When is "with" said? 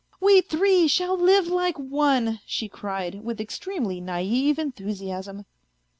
3.23-3.39